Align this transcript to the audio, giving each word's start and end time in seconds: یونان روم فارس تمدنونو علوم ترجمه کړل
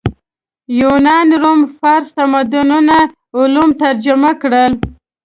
یونان 0.79 1.27
روم 1.41 1.59
فارس 1.77 2.07
تمدنونو 2.17 2.97
علوم 3.39 3.69
ترجمه 3.81 4.31
کړل 4.41 4.73